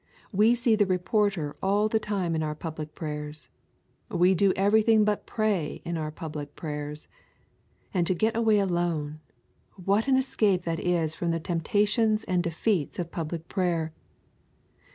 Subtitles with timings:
[0.31, 3.49] We see the reporters all the time in our public prayers.
[4.09, 7.07] We do everything but pray in our public prayers.
[7.93, 9.19] And to get away alone,
[9.75, 13.93] what an escape that is from the temptations and defeats of public prayer!